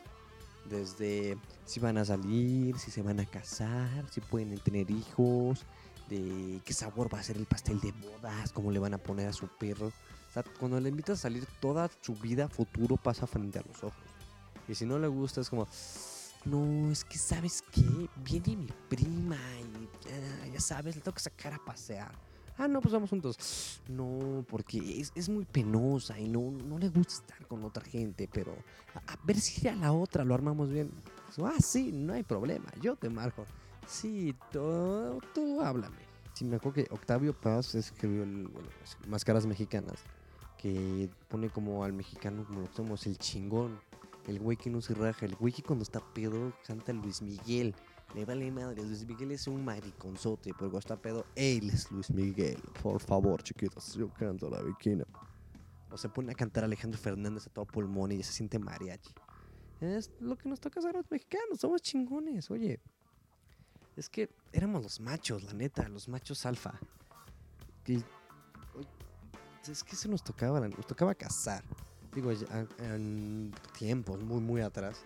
Desde 0.70 1.38
si 1.64 1.80
van 1.80 1.98
a 1.98 2.06
salir, 2.06 2.78
si 2.78 2.92
se 2.92 3.02
van 3.02 3.20
a 3.20 3.26
casar, 3.26 4.06
si 4.12 4.20
pueden 4.20 4.58
tener 4.60 4.92
hijos, 4.92 5.66
de 6.10 6.60
qué 6.66 6.74
sabor 6.74 7.14
va 7.14 7.20
a 7.20 7.24
ser 7.24 7.38
el 7.38 7.46
pastel 7.46 7.80
de 7.80 7.94
bodas, 7.94 8.52
cómo 8.52 8.72
le 8.72 8.80
van 8.80 8.94
a 8.94 8.98
poner 8.98 9.28
a 9.28 9.34
su 9.34 9.48
perro. 9.48 9.88
O 9.88 10.34
sea, 10.34 10.44
cuando 10.60 10.80
le 10.80 10.90
invitas 10.90 11.20
a 11.20 11.22
salir, 11.22 11.46
toda 11.62 11.90
su 12.02 12.16
vida 12.16 12.50
futuro 12.50 12.98
pasa 12.98 13.26
frente 13.26 13.60
a 13.60 13.64
los 13.66 13.84
ojos. 13.84 14.15
Y 14.68 14.76
si 14.76 14.86
no 14.86 14.98
le 15.00 15.08
gusta, 15.08 15.42
es 15.42 15.50
como, 15.50 15.68
no, 16.46 16.92
es 16.92 17.04
que 17.04 17.18
sabes 17.18 17.64
qué, 17.72 18.10
viene 18.24 18.56
mi 18.56 18.70
prima 18.90 19.38
y 19.60 19.90
ah, 20.12 20.48
ya 20.54 20.60
sabes, 20.60 20.96
le 20.96 21.02
tengo 21.02 21.16
que 21.16 21.22
sacar 21.22 21.54
a 21.54 21.64
pasear. 21.64 22.12
Ah, 22.58 22.68
no, 22.68 22.80
pues 22.80 22.94
vamos 22.94 23.10
juntos. 23.10 23.82
No, 23.90 24.46
porque 24.50 25.02
es, 25.02 25.12
es 25.14 25.28
muy 25.28 25.44
penosa 25.44 26.18
y 26.18 26.30
no, 26.30 26.52
no 26.52 26.78
le 26.78 26.90
gusta 26.90 27.16
estar 27.16 27.48
con 27.48 27.64
otra 27.66 27.84
gente, 27.84 28.30
pero 28.32 28.56
a, 29.08 29.18
ver 29.24 29.40
si 29.40 29.68
a 29.68 29.76
la 29.76 29.92
otra 29.92 30.24
lo 30.24 30.34
armamos 30.34 30.70
bien. 30.70 30.90
Ah, 31.44 31.58
sí, 31.60 31.92
no 31.92 32.14
hay 32.14 32.24
problema, 32.24 32.72
yo 32.82 32.96
te 32.96 33.10
marco. 33.10 33.46
Sí, 33.88 34.34
tú, 34.52 35.20
tú 35.34 35.62
háblame. 35.62 35.98
Sí, 36.34 36.46
me 36.46 36.58
acuerdo 36.58 36.84
que 36.84 36.94
Octavio 36.94 37.34
Paz 37.34 37.76
escribió 37.76 38.24
el, 38.24 38.48
bueno, 38.48 38.70
Máscaras 39.08 39.46
Mexicanas, 39.46 40.00
que 40.58 41.10
pone 41.28 41.50
como 41.50 41.84
al 41.84 41.94
mexicano 41.94 42.46
como 42.46 42.62
lo 42.62 42.68
somos, 42.74 43.06
el 43.06 43.18
chingón. 43.18 43.80
El 44.28 44.40
güey 44.40 44.58
que 44.58 44.70
no 44.70 44.82
se 44.82 44.94
raja, 44.96 45.26
el 45.26 45.36
güey 45.36 45.54
que 45.54 45.62
cuando 45.62 45.84
está 45.84 46.00
pedo 46.00 46.54
canta 46.66 46.92
Luis 46.94 47.22
Miguel. 47.22 47.76
Le 48.14 48.26
vale 48.26 48.52
madre, 48.52 48.84
Luis 48.84 49.06
Miguel 49.06 49.32
es 49.32 49.48
un 49.48 49.64
mariconzote, 49.64 50.52
pero 50.54 50.72
cuando 50.72 50.80
está 50.80 50.96
pedo, 50.96 51.26
él 51.36 51.70
es 51.70 51.92
Luis 51.92 52.10
Miguel. 52.12 52.62
Por 52.82 53.00
favor, 53.00 53.44
chiquitos, 53.44 53.94
yo 53.94 54.10
canto 54.10 54.50
la 54.50 54.62
bikina. 54.62 55.06
O 55.92 55.98
se 55.98 56.10
pone 56.10 56.32
a 56.32 56.36
cantar 56.36 56.64
Alejandro 56.64 57.00
Fernández 57.00 57.48
a 57.48 57.50
todo 57.50 57.66
pulmón 57.66 58.12
y 58.12 58.24
se 58.24 58.32
siente 58.32 58.58
mariachi. 58.58 59.12
Es 59.82 60.12
lo 60.20 60.38
que 60.38 60.50
nos 60.50 60.60
toca 60.60 60.80
hacer 60.80 60.96
a 60.96 61.00
los 61.00 61.12
mexicanos, 61.12 61.60
somos 61.60 61.82
chingones, 61.82 62.50
oye. 62.50 62.80
Es 63.96 64.10
que 64.10 64.30
éramos 64.52 64.84
los 64.84 65.00
machos, 65.00 65.44
la 65.44 65.54
neta, 65.54 65.88
los 65.88 66.08
machos 66.08 66.46
alfa. 66.46 66.80
Es 69.68 69.84
que 69.84 69.96
se 69.96 70.08
nos 70.10 70.24
tocaba, 70.24 70.60
nos 70.68 70.88
tocaba 70.88 71.14
cazar. 71.14 71.64
Digo, 72.16 72.32
en 72.80 73.54
tiempos 73.78 74.24
muy, 74.24 74.40
muy 74.40 74.62
atrás. 74.62 75.04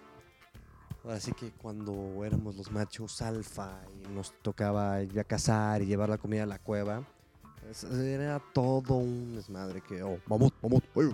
Ahora 1.04 1.20
sí 1.20 1.32
que 1.32 1.50
cuando 1.52 2.24
éramos 2.24 2.56
los 2.56 2.72
machos 2.72 3.22
alfa 3.22 3.82
y 3.92 4.14
nos 4.14 4.34
tocaba 4.42 5.02
ir 5.02 5.20
a 5.20 5.24
cazar 5.24 5.82
y 5.82 5.88
llevar 5.88 6.10
la 6.10 6.20
comida 6.20 6.44
a 6.44 6.46
la 6.46 6.60
cueva, 6.60 7.04
era 7.92 8.40
todo 8.54 8.96
un 8.96 9.36
desmadre 9.36 9.82
que, 9.82 10.04
oh, 10.04 10.20
vamos, 10.28 10.52
vamos, 10.62 10.82
pues, 10.94 11.08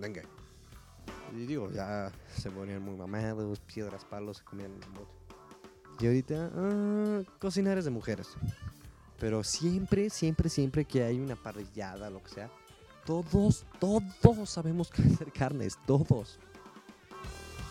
venga. 0.00 0.22
Y 1.34 1.46
digo, 1.46 1.70
ya 1.70 2.10
se 2.34 2.50
ponían 2.50 2.82
muy 2.82 2.96
mamados, 2.96 3.60
piedras, 3.60 4.04
palos, 4.04 4.38
se 4.38 4.44
comían 4.44 4.78
mamut. 4.78 5.08
Y 6.00 6.06
ahorita, 6.06 6.50
ah, 6.54 7.22
cocinar 7.38 7.76
es 7.76 7.84
de 7.84 7.90
mujeres. 7.90 8.28
Pero 9.18 9.42
siempre, 9.42 10.10
siempre, 10.10 10.48
siempre 10.48 10.84
que 10.84 11.02
hay 11.02 11.18
una 11.18 11.36
parrillada, 11.36 12.08
lo 12.08 12.22
que 12.22 12.30
sea, 12.30 12.50
todos, 13.08 13.64
todos 13.80 14.50
sabemos 14.50 14.90
que 14.90 15.00
hacer 15.00 15.32
carnes, 15.32 15.78
todos. 15.86 16.38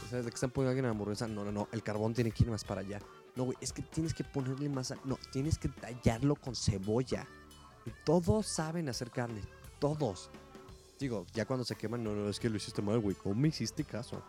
¿Sabes 0.09 0.25
de 0.25 0.31
que 0.31 0.35
están 0.35 0.49
poniendo 0.49 0.71
alguien 0.71 0.85
en 0.85 0.91
hamburguesa? 0.91 1.27
No, 1.27 1.45
no, 1.45 1.51
no, 1.51 1.67
el 1.71 1.83
carbón 1.83 2.15
tiene 2.15 2.31
que 2.31 2.43
ir 2.43 2.49
más 2.49 2.63
para 2.63 2.81
allá. 2.81 2.99
No, 3.35 3.43
güey, 3.43 3.57
es 3.61 3.71
que 3.71 3.83
tienes 3.83 4.15
que 4.15 4.23
ponerle 4.23 4.67
más. 4.67 4.95
No, 5.05 5.19
tienes 5.31 5.59
que 5.59 5.69
tallarlo 5.69 6.37
con 6.37 6.55
cebolla. 6.55 7.27
Y 7.85 7.91
todos 8.03 8.47
saben 8.47 8.89
hacer 8.89 9.11
carne, 9.11 9.41
todos. 9.77 10.31
Digo, 10.99 11.27
ya 11.35 11.45
cuando 11.45 11.63
se 11.65 11.75
queman, 11.75 12.03
no, 12.03 12.15
no, 12.15 12.29
es 12.29 12.39
que 12.39 12.49
lo 12.49 12.57
hiciste 12.57 12.81
mal, 12.81 12.97
güey. 12.99 13.15
¿Cómo 13.15 13.35
me 13.35 13.49
hiciste 13.49 13.83
caso? 13.83 14.23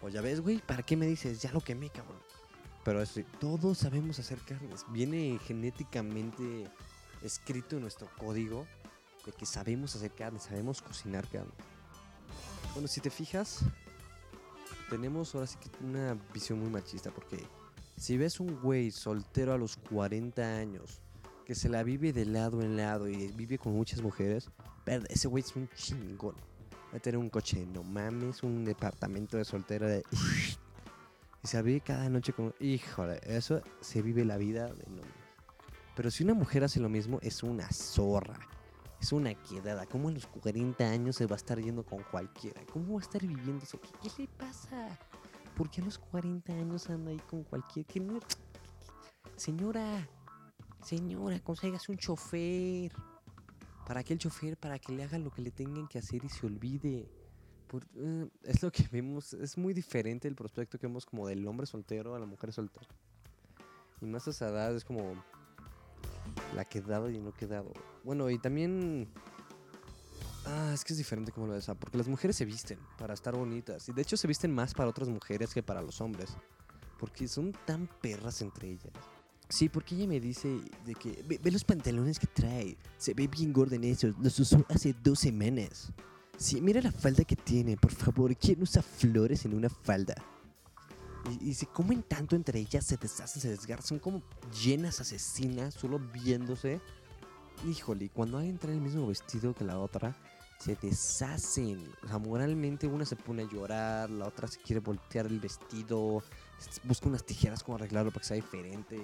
O 0.00 0.08
ya 0.08 0.22
ves, 0.22 0.40
güey, 0.40 0.56
¿para 0.66 0.82
qué 0.82 0.96
me 0.96 1.04
dices? 1.06 1.42
Ya 1.42 1.52
lo 1.52 1.60
quemé, 1.60 1.90
cabrón. 1.90 2.16
Pero 2.82 3.02
es, 3.02 3.20
todos 3.38 3.76
sabemos 3.76 4.18
hacer 4.18 4.38
carnes. 4.38 4.86
Viene 4.88 5.38
genéticamente 5.44 6.66
escrito 7.20 7.76
en 7.76 7.82
nuestro 7.82 8.08
código 8.16 8.66
que 9.36 9.46
sabemos 9.46 9.94
hacer 9.94 10.10
carne, 10.12 10.38
sabemos 10.40 10.82
cocinar 10.82 11.26
carne. 11.28 11.52
Bueno, 12.72 12.88
si 12.88 13.00
te 13.00 13.10
fijas, 13.10 13.60
tenemos 14.88 15.34
ahora 15.34 15.46
sí 15.46 15.56
que 15.58 15.84
una 15.84 16.14
visión 16.32 16.58
muy 16.58 16.70
machista 16.70 17.10
porque 17.10 17.44
si 17.96 18.16
ves 18.16 18.40
un 18.40 18.60
güey 18.60 18.90
soltero 18.90 19.52
a 19.52 19.58
los 19.58 19.76
40 19.76 20.42
años 20.42 21.00
que 21.44 21.54
se 21.54 21.68
la 21.68 21.82
vive 21.82 22.12
de 22.12 22.24
lado 22.24 22.62
en 22.62 22.76
lado 22.76 23.08
y 23.08 23.28
vive 23.32 23.58
con 23.58 23.72
muchas 23.72 24.00
mujeres, 24.02 24.50
ese 25.08 25.28
güey 25.28 25.44
es 25.44 25.54
un 25.56 25.68
chingón. 25.68 26.34
Va 26.92 26.96
a 26.96 27.00
tener 27.00 27.18
un 27.18 27.28
coche, 27.28 27.64
no 27.66 27.82
mames, 27.82 28.42
un 28.42 28.64
departamento 28.64 29.36
de 29.36 29.44
soltero 29.44 29.86
de... 29.86 30.04
Y 31.42 31.48
se 31.48 31.62
vive 31.62 31.80
cada 31.80 32.08
noche 32.10 32.34
con... 32.34 32.54
Híjole, 32.60 33.18
eso 33.24 33.62
se 33.80 34.02
vive 34.02 34.26
la 34.26 34.36
vida 34.36 34.66
de 34.66 34.84
no. 34.90 35.02
Pero 35.96 36.10
si 36.10 36.22
una 36.22 36.34
mujer 36.34 36.64
hace 36.64 36.80
lo 36.80 36.90
mismo, 36.90 37.18
es 37.22 37.42
una 37.42 37.66
zorra. 37.72 38.38
Es 39.00 39.12
una 39.12 39.34
quedada. 39.34 39.86
¿Cómo 39.86 40.08
a 40.08 40.12
los 40.12 40.26
40 40.26 40.84
años 40.88 41.16
se 41.16 41.26
va 41.26 41.32
a 41.34 41.36
esestar 41.36 41.58
yendo 41.60 41.84
con 41.84 42.02
cualquiera? 42.02 42.60
¿Cómo 42.72 42.94
va 42.94 43.00
a 43.00 43.02
estar 43.02 43.20
viviendo 43.26 43.64
eso? 43.64 43.80
¿Qué, 43.80 43.88
qué 44.02 44.22
le 44.22 44.28
pasa? 44.28 44.98
¿Por 45.56 45.70
qué 45.70 45.80
a 45.80 45.84
los 45.84 45.98
40 45.98 46.52
años 46.52 46.88
anda 46.90 47.10
ahí 47.10 47.20
con 47.28 47.42
cualquiera? 47.44 47.88
¿Qué 47.90 48.00
Señora, 49.36 50.06
señora, 50.84 51.40
consigas 51.40 51.88
un 51.88 51.96
chofer. 51.96 52.92
¿Para 53.86 54.04
qué 54.04 54.12
el 54.12 54.18
chofer? 54.18 54.56
Para 54.58 54.78
que 54.78 54.92
le 54.92 55.02
haga 55.02 55.18
lo 55.18 55.30
que 55.30 55.40
le 55.42 55.50
tengan 55.50 55.88
que 55.88 55.98
hacer 55.98 56.24
y 56.24 56.28
se 56.28 56.46
olvide. 56.46 57.08
por- 57.66 57.86
eh, 57.96 58.28
es 58.42 58.62
lo 58.64 58.72
que 58.72 58.86
vemos, 58.90 59.32
es 59.32 59.56
muy 59.56 59.72
diferente 59.72 60.26
el 60.26 60.34
prospecto 60.34 60.76
que 60.76 60.88
vemos 60.88 61.06
como 61.06 61.28
del 61.28 61.46
hombre 61.46 61.66
soltero 61.68 62.16
a 62.16 62.18
la 62.18 62.26
mujer 62.26 62.52
soltera. 62.52 62.88
Y 64.00 64.06
más 64.06 64.26
a 64.26 64.30
esa 64.30 64.48
edad 64.48 64.74
es 64.74 64.84
como 64.84 65.14
la 66.54 66.64
quedado 66.64 67.10
y 67.10 67.18
no 67.18 67.32
quedado. 67.32 67.72
Bueno, 68.04 68.30
y 68.30 68.38
también... 68.38 69.08
Ah, 70.46 70.72
es 70.72 70.84
que 70.84 70.94
es 70.94 70.98
diferente 70.98 71.32
como 71.32 71.46
lo 71.46 71.52
ves, 71.52 71.70
porque 71.78 71.98
las 71.98 72.08
mujeres 72.08 72.36
se 72.36 72.44
visten 72.44 72.78
para 72.98 73.14
estar 73.14 73.36
bonitas. 73.36 73.88
Y 73.88 73.92
de 73.92 74.02
hecho 74.02 74.16
se 74.16 74.26
visten 74.26 74.54
más 74.54 74.74
para 74.74 74.88
otras 74.88 75.08
mujeres 75.08 75.52
que 75.52 75.62
para 75.62 75.82
los 75.82 76.00
hombres. 76.00 76.30
Porque 76.98 77.28
son 77.28 77.52
tan 77.66 77.88
perras 78.00 78.40
entre 78.40 78.70
ellas. 78.70 78.92
Sí, 79.48 79.68
porque 79.68 79.96
ella 79.96 80.06
me 80.06 80.20
dice 80.20 80.60
de 80.86 80.94
que 80.94 81.24
ve, 81.26 81.38
ve 81.42 81.50
los 81.50 81.64
pantalones 81.64 82.18
que 82.18 82.26
trae. 82.26 82.76
Se 82.96 83.14
ve 83.14 83.26
bien 83.26 83.52
gorda 83.52 83.76
en 83.76 83.84
esos. 83.84 84.14
Los 84.18 84.38
usó 84.38 84.64
hace 84.68 84.94
dos 85.02 85.18
semanas. 85.18 85.92
Sí, 86.36 86.60
mira 86.60 86.80
la 86.80 86.92
falda 86.92 87.24
que 87.24 87.36
tiene, 87.36 87.76
por 87.76 87.92
favor. 87.92 88.34
¿Quién 88.36 88.62
usa 88.62 88.80
flores 88.80 89.44
en 89.44 89.54
una 89.54 89.68
falda? 89.68 90.14
Y, 91.28 91.50
y 91.50 91.54
se 91.54 91.66
comen 91.66 92.02
tanto 92.02 92.36
entre 92.36 92.60
ellas, 92.60 92.86
se 92.86 92.96
deshacen, 92.96 93.42
se 93.42 93.50
desgarran. 93.50 93.84
Son 93.84 93.98
como 93.98 94.22
llenas 94.62 95.00
asesinas, 95.00 95.74
solo 95.74 95.98
viéndose. 95.98 96.80
Híjole, 97.68 98.08
cuando 98.08 98.38
alguien 98.38 98.58
trae 98.58 98.74
el 98.74 98.80
mismo 98.80 99.06
vestido 99.06 99.54
que 99.54 99.64
la 99.64 99.78
otra, 99.78 100.16
se 100.60 100.76
deshacen. 100.76 101.82
O 102.04 102.08
sea, 102.08 102.18
moralmente 102.18 102.86
una 102.86 103.04
se 103.04 103.16
pone 103.16 103.42
a 103.42 103.50
llorar, 103.50 104.10
la 104.10 104.26
otra 104.26 104.46
se 104.46 104.60
quiere 104.60 104.80
voltear 104.80 105.26
el 105.26 105.40
vestido, 105.40 106.22
busca 106.84 107.08
unas 107.08 107.24
tijeras 107.24 107.62
como 107.62 107.76
arreglarlo 107.76 108.10
para 108.10 108.20
que 108.20 108.28
sea 108.28 108.36
diferente. 108.36 109.00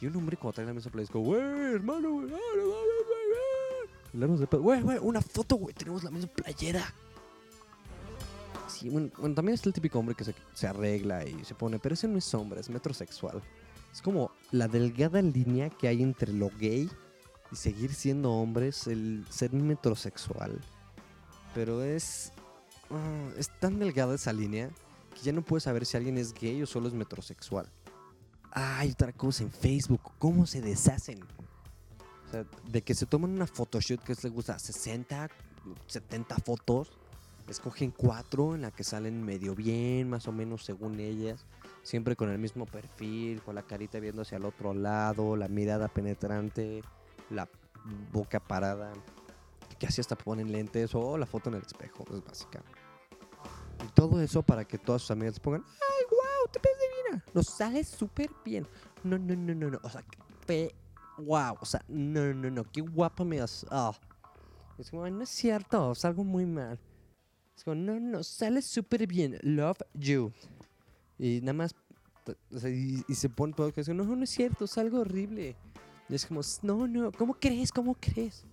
Y 0.00 0.06
un 0.06 0.16
hombre 0.16 0.36
cuando 0.36 0.54
trae 0.54 0.66
la 0.66 0.74
misma 0.74 0.90
playa 0.92 1.04
es 1.04 1.10
como, 1.10 1.24
güey, 1.24 1.40
hermano, 1.40 2.10
güey, 2.10 2.26
ah, 2.32 2.56
no 2.56 2.62
mames, 2.62 3.06
güey, 3.06 3.26
güey". 3.28 3.90
Hablarnos 4.12 4.40
de 4.40 4.46
pedo, 4.46 4.62
Güey, 4.62 4.80
güey, 4.82 4.98
una 5.00 5.20
foto, 5.20 5.56
güey, 5.56 5.74
tenemos 5.74 6.04
la 6.04 6.10
misma 6.10 6.30
playera. 6.32 6.94
Bueno, 8.88 9.10
bueno, 9.18 9.34
también 9.34 9.54
está 9.54 9.68
el 9.68 9.74
típico 9.74 9.98
hombre 9.98 10.14
que 10.14 10.24
se, 10.24 10.34
se 10.54 10.66
arregla 10.66 11.26
y 11.26 11.44
se 11.44 11.54
pone, 11.54 11.78
pero 11.78 11.94
ese 11.94 12.08
no 12.08 12.16
es 12.16 12.32
hombre, 12.34 12.60
es 12.60 12.70
metrosexual. 12.70 13.42
Es 13.92 14.00
como 14.00 14.30
la 14.52 14.68
delgada 14.68 15.20
línea 15.20 15.68
que 15.68 15.88
hay 15.88 16.02
entre 16.02 16.32
lo 16.32 16.50
gay 16.58 16.88
y 17.50 17.56
seguir 17.56 17.92
siendo 17.92 18.32
hombres, 18.32 18.86
el 18.86 19.26
ser 19.28 19.52
metrosexual. 19.52 20.60
Pero 21.54 21.82
es. 21.82 22.32
ah, 22.90 23.30
es 23.36 23.50
tan 23.58 23.78
delgada 23.78 24.14
esa 24.14 24.32
línea 24.32 24.70
que 25.14 25.20
ya 25.22 25.32
no 25.32 25.42
puedes 25.42 25.64
saber 25.64 25.84
si 25.84 25.96
alguien 25.96 26.18
es 26.18 26.32
gay 26.32 26.62
o 26.62 26.66
solo 26.66 26.88
es 26.88 26.94
metrosexual. 26.94 27.68
Ah, 28.52 28.78
hay 28.78 28.90
otra 28.90 29.12
cosa 29.12 29.42
en 29.42 29.50
Facebook, 29.50 30.00
cómo 30.18 30.46
se 30.46 30.60
deshacen. 30.60 31.22
O 31.22 32.30
sea, 32.30 32.46
de 32.68 32.82
que 32.82 32.94
se 32.94 33.06
toman 33.06 33.32
una 33.32 33.46
photoshoot 33.46 34.02
que 34.02 34.14
les 34.14 34.32
gusta 34.32 34.58
60, 34.58 35.28
70 35.86 36.36
fotos, 36.36 36.92
escogen 37.50 37.90
cuatro 37.90 38.54
en 38.54 38.62
la 38.62 38.70
que 38.70 38.84
salen 38.84 39.22
medio 39.24 39.54
bien, 39.54 40.08
más 40.08 40.28
o 40.28 40.32
menos 40.32 40.64
según 40.64 41.00
ellas, 41.00 41.44
siempre 41.82 42.16
con 42.16 42.30
el 42.30 42.38
mismo 42.38 42.66
perfil, 42.66 43.42
con 43.42 43.54
la 43.54 43.62
carita 43.62 43.98
viendo 44.00 44.22
hacia 44.22 44.38
el 44.38 44.44
otro 44.44 44.72
lado, 44.72 45.36
la 45.36 45.48
mirada 45.48 45.88
penetrante, 45.88 46.82
la 47.28 47.48
boca 48.12 48.40
parada, 48.40 48.92
que 49.78 49.86
así 49.86 50.00
hasta 50.00 50.16
ponen 50.16 50.52
lentes 50.52 50.94
o 50.94 51.16
la 51.16 51.26
foto 51.26 51.48
en 51.48 51.56
el 51.56 51.62
espejo, 51.62 52.04
es 52.12 52.24
básica. 52.24 52.62
Y 53.84 53.88
todo 53.92 54.20
eso 54.20 54.42
para 54.42 54.64
que 54.64 54.78
todas 54.78 55.02
sus 55.02 55.10
amigas 55.10 55.40
pongan, 55.40 55.64
¡ay, 55.64 56.04
wow! 56.10 56.52
¡Te 56.52 56.60
ves 56.62 56.72
divina! 56.78 57.24
Nos 57.32 57.46
sale 57.46 57.82
súper 57.84 58.30
bien. 58.44 58.66
No, 59.02 59.18
no, 59.18 59.34
no, 59.34 59.54
no, 59.54 59.70
no. 59.70 59.78
O 59.82 59.88
sea, 59.88 60.02
que 60.02 60.74
wow. 61.18 61.56
O 61.60 61.64
sea, 61.64 61.82
no, 61.88 62.34
no, 62.34 62.50
no. 62.50 62.64
Qué 62.64 62.80
guapa 62.80 63.24
me 63.24 63.38
das. 63.38 63.66
Ah. 63.70 63.92
Es 64.78 64.90
como, 64.90 65.08
no 65.08 65.22
es 65.22 65.28
cierto, 65.28 65.94
salgo 65.94 66.24
muy 66.24 66.46
mal. 66.46 66.78
Es 67.60 67.66
no, 67.66 68.00
no, 68.00 68.22
sale 68.22 68.62
súper 68.62 69.06
bien. 69.06 69.38
Love 69.42 69.80
you. 69.92 70.32
Y 71.18 71.40
nada 71.42 71.52
más, 71.52 71.74
y, 72.64 73.04
y 73.06 73.14
se 73.14 73.28
pone 73.28 73.52
todo 73.52 73.70
que 73.70 73.82
es, 73.82 73.88
no, 73.90 74.04
no 74.04 74.24
es 74.24 74.30
cierto, 74.30 74.66
salgo 74.66 75.00
horrible. 75.00 75.56
Y 76.08 76.14
es 76.14 76.24
como, 76.24 76.40
no, 76.62 76.88
no, 76.88 77.12
¿cómo 77.12 77.34
crees? 77.34 77.70
¿Cómo 77.70 77.94
crees? 77.94 78.44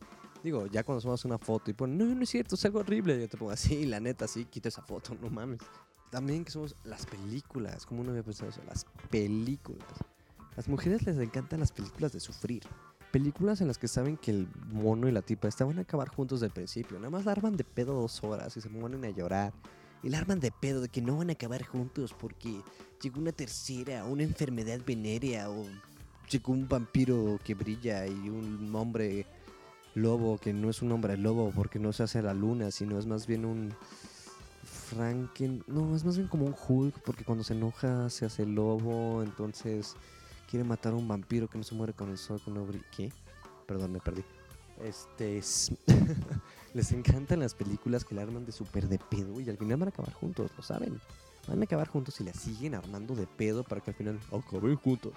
Digo, 0.43 0.67
ya 0.67 0.83
cuando 0.83 0.99
sumas 0.99 1.23
una 1.23 1.37
foto 1.37 1.71
y 1.71 1.73
ponen, 1.73 1.97
no, 1.97 2.05
no 2.13 2.21
es 2.21 2.29
cierto, 2.29 2.57
salgo 2.57 2.79
horrible. 2.79 3.17
Yo 3.17 3.29
te 3.29 3.37
pongo 3.37 3.51
así, 3.51 3.85
la 3.85 4.01
neta, 4.01 4.27
sí, 4.27 4.43
quita 4.43 4.67
esa 4.67 4.81
foto, 4.81 5.15
no 5.21 5.29
mames. 5.29 5.61
También 6.11 6.43
que 6.43 6.51
somos 6.51 6.75
las 6.83 7.05
películas, 7.05 7.85
como 7.85 8.03
no 8.03 8.09
había 8.09 8.23
pensado 8.23 8.49
eso, 8.49 8.61
las 8.67 8.85
películas. 9.09 9.87
Las 10.57 10.67
mujeres 10.67 11.05
les 11.05 11.17
encantan 11.17 11.61
las 11.61 11.71
películas 11.71 12.11
de 12.11 12.19
sufrir. 12.19 12.63
Películas 13.11 13.61
en 13.61 13.67
las 13.67 13.77
que 13.77 13.87
saben 13.87 14.17
que 14.17 14.31
el 14.31 14.47
mono 14.71 15.07
y 15.07 15.11
la 15.11 15.21
tipa 15.21 15.47
estaban 15.47 15.77
a 15.77 15.81
acabar 15.81 16.09
juntos 16.09 16.41
del 16.41 16.51
principio. 16.51 16.97
Nada 16.97 17.09
más 17.09 17.25
la 17.25 17.31
arman 17.31 17.55
de 17.55 17.63
pedo 17.63 17.93
dos 17.93 18.23
horas 18.23 18.55
y 18.57 18.61
se 18.61 18.69
ponen 18.69 19.05
a 19.05 19.09
llorar. 19.09 19.53
Y 20.03 20.09
la 20.09 20.19
arman 20.19 20.39
de 20.39 20.51
pedo 20.51 20.81
de 20.81 20.89
que 20.89 21.01
no 21.01 21.17
van 21.17 21.29
a 21.29 21.33
acabar 21.33 21.63
juntos 21.63 22.13
porque 22.17 22.61
llegó 23.01 23.19
una 23.19 23.31
tercera, 23.31 24.05
una 24.05 24.23
enfermedad 24.23 24.81
venérea 24.85 25.49
o 25.49 25.65
llegó 26.29 26.51
un 26.51 26.67
vampiro 26.67 27.39
que 27.43 27.55
brilla 27.55 28.05
y 28.05 28.29
un 28.29 28.75
hombre 28.75 29.25
lobo 29.95 30.37
que 30.37 30.53
no 30.53 30.69
es 30.69 30.81
un 30.81 30.91
hombre 30.91 31.17
lobo 31.17 31.51
porque 31.55 31.79
no 31.79 31.93
se 31.93 32.03
hace 32.03 32.19
a 32.19 32.23
la 32.23 32.33
luna, 32.33 32.71
sino 32.71 32.99
es 32.99 33.05
más 33.05 33.25
bien 33.25 33.45
un 33.45 33.73
Franken... 34.63 35.63
No, 35.67 35.95
es 35.95 36.05
más 36.05 36.17
bien 36.17 36.27
como 36.27 36.45
un 36.45 36.55
Hulk 36.55 37.01
porque 37.03 37.23
cuando 37.23 37.43
se 37.43 37.53
enoja 37.53 38.09
se 38.09 38.25
hace 38.25 38.45
lobo, 38.45 39.23
entonces 39.23 39.95
quiere 40.47 40.63
matar 40.63 40.93
a 40.93 40.95
un 40.95 41.07
vampiro 41.07 41.47
que 41.47 41.57
no 41.57 41.63
se 41.63 41.75
muere 41.75 41.93
con 41.93 42.09
el 42.09 42.17
sol, 42.17 42.41
que 42.43 42.51
no 42.51 42.65
brilla. 42.65 42.85
¿Qué? 42.95 43.11
Perdón, 43.65 43.91
me 43.91 43.99
perdí. 43.99 44.23
Este 44.81 45.37
es... 45.37 45.71
Les 46.73 46.91
encantan 46.91 47.39
las 47.39 47.53
películas 47.53 48.05
que 48.05 48.15
la 48.15 48.21
arman 48.21 48.45
de 48.45 48.51
súper 48.51 48.87
de 48.87 48.99
pedo 48.99 49.39
y 49.39 49.49
al 49.49 49.57
final 49.57 49.77
van 49.77 49.87
a 49.87 49.89
acabar 49.89 50.13
juntos, 50.13 50.51
lo 50.55 50.63
saben. 50.63 50.99
Van 51.47 51.61
a 51.61 51.63
acabar 51.63 51.87
juntos 51.87 52.19
y 52.21 52.23
la 52.23 52.33
siguen 52.33 52.75
armando 52.75 53.15
de 53.15 53.25
pedo 53.25 53.63
para 53.63 53.81
que 53.81 53.91
al 53.91 53.95
final 53.95 54.19
acaben 54.27 54.75
juntos. 54.75 55.13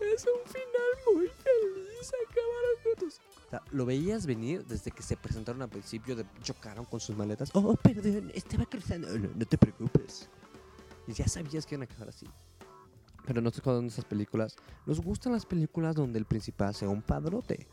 Es 0.00 0.26
un 0.26 0.50
final 0.50 1.14
muy 1.14 1.28
feliz, 1.28 2.12
acabaron 2.28 2.82
juntos. 2.82 3.20
O 3.46 3.50
sea, 3.50 3.62
lo 3.70 3.86
veías 3.86 4.26
venir 4.26 4.64
desde 4.64 4.90
que 4.90 5.02
se 5.02 5.16
presentaron 5.16 5.62
al 5.62 5.68
principio, 5.68 6.16
chocaron 6.42 6.84
con 6.84 6.98
sus 6.98 7.16
maletas. 7.16 7.50
Oh, 7.52 7.74
perdón, 7.76 8.32
estaba 8.34 8.66
cruzando. 8.66 9.08
No, 9.16 9.30
no 9.34 9.46
te 9.46 9.56
preocupes. 9.56 10.28
Ya 11.06 11.28
sabías 11.28 11.64
que 11.64 11.76
iban 11.76 11.88
a 11.88 11.92
acabar 11.92 12.08
así. 12.08 12.26
Pero 13.26 13.40
nosotros 13.40 13.64
cuando 13.64 13.80
vemos 13.80 13.92
esas 13.94 14.04
películas, 14.04 14.56
nos 14.86 15.00
gustan 15.00 15.32
las 15.32 15.44
películas 15.44 15.94
donde 15.96 16.18
el 16.18 16.24
principal 16.24 16.74
sea 16.74 16.88
un 16.88 17.02
padrote. 17.02 17.66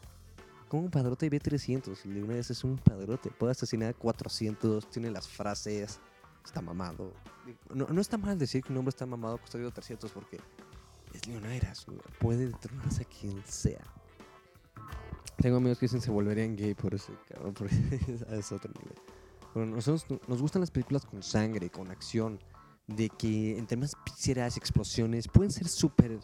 Como 0.67 0.83
un 0.83 0.89
padrote 0.91 1.29
de 1.29 1.39
B300. 1.39 1.98
Y 2.05 2.10
de 2.10 2.24
una 2.24 2.33
vez 2.33 2.50
es 2.50 2.63
un 2.63 2.77
padrote. 2.77 3.29
Puede 3.29 3.51
asesinar 3.51 3.89
a 3.89 3.93
400, 3.93 4.89
tiene 4.89 5.12
las 5.12 5.27
frases, 5.27 6.00
está 6.43 6.62
mamado. 6.62 7.13
No, 7.74 7.86
no 7.88 8.01
está 8.01 8.17
mal 8.17 8.38
decir 8.39 8.63
que 8.63 8.72
un 8.72 8.79
hombre 8.79 8.89
está 8.89 9.05
mamado 9.05 9.38
costando 9.38 9.69
300 9.72 10.12
porque 10.12 10.39
es 11.13 11.27
Leonidas. 11.27 11.86
Puede 12.19 12.48
detronarse 12.48 13.03
a 13.03 13.05
quien 13.05 13.43
sea. 13.45 13.83
Tengo 15.38 15.57
amigos 15.57 15.77
que 15.79 15.86
dicen 15.86 16.01
se 16.01 16.10
volverían 16.12 16.55
gay 16.55 16.74
por 16.74 16.93
ese 16.95 17.13
cabrón, 17.29 17.53
porque 17.57 17.75
es 18.31 18.51
otro 18.51 18.72
nivel. 18.81 18.98
Bueno, 19.53 19.75
nosotros 19.75 20.05
no- 20.10 20.19
nos 20.27 20.41
gustan 20.41 20.62
las 20.62 20.72
películas 20.72 21.05
con 21.05 21.22
sangre, 21.22 21.69
con 21.69 21.91
acción, 21.91 22.39
de 22.88 23.10
que 23.10 23.58
entre 23.58 23.78
más 23.78 23.96
píxeles, 24.04 24.58
explosiones, 24.58 25.28
pueden 25.28 25.52
ser 25.52 25.68
súper 25.68 26.20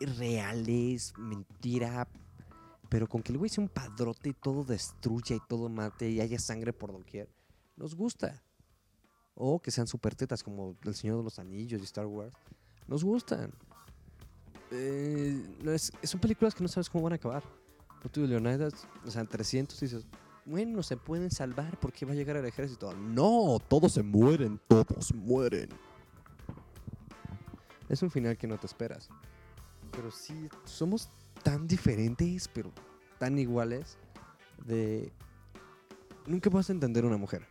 reales, 0.00 1.12
mentira, 1.18 2.08
pero 2.88 3.08
con 3.08 3.22
que 3.22 3.32
el 3.32 3.38
güey 3.38 3.50
sea 3.50 3.62
un 3.62 3.68
padrote 3.68 4.30
y 4.30 4.32
todo 4.32 4.64
destruya 4.64 5.36
y 5.36 5.40
todo 5.48 5.68
mate 5.68 6.10
y 6.10 6.20
haya 6.20 6.38
sangre 6.38 6.72
por 6.72 6.92
doquier, 6.92 7.28
nos 7.76 7.94
gusta. 7.94 8.42
O 9.34 9.60
que 9.60 9.70
sean 9.70 9.86
súper 9.86 10.14
tetas 10.14 10.42
como 10.42 10.76
El 10.82 10.94
Señor 10.94 11.18
de 11.18 11.24
los 11.24 11.38
Anillos 11.38 11.80
y 11.80 11.84
Star 11.84 12.06
Wars, 12.06 12.34
nos 12.86 13.04
gustan. 13.04 13.52
Eh, 14.72 15.42
es, 15.66 15.92
son 16.02 16.20
películas 16.20 16.54
que 16.54 16.62
no 16.62 16.68
sabes 16.68 16.90
cómo 16.90 17.04
van 17.04 17.14
a 17.14 17.16
acabar. 17.16 17.42
No 18.02 18.10
tú, 18.10 18.26
Leonidas, 18.26 18.86
o 19.06 19.10
sea, 19.10 19.20
en 19.20 19.28
300 19.28 19.78
dices, 19.78 20.06
bueno, 20.44 20.82
se 20.82 20.96
pueden 20.96 21.30
salvar 21.30 21.78
porque 21.78 22.06
va 22.06 22.12
a 22.12 22.14
llegar 22.14 22.36
el 22.36 22.44
ejército. 22.46 22.92
No, 22.94 23.58
todos 23.68 23.92
se 23.92 24.02
mueren, 24.02 24.60
todos 24.66 25.14
mueren. 25.14 25.68
Es 27.90 28.02
un 28.02 28.10
final 28.10 28.38
que 28.38 28.46
no 28.46 28.56
te 28.56 28.66
esperas. 28.66 29.10
Pero 29.90 30.10
sí, 30.10 30.48
somos 30.64 31.10
tan 31.42 31.66
diferentes, 31.66 32.48
pero 32.48 32.72
tan 33.18 33.38
iguales, 33.38 33.98
de... 34.64 35.12
Nunca 36.26 36.48
vas 36.48 36.70
a 36.70 36.72
entender 36.72 37.04
una 37.04 37.16
mujer. 37.16 37.46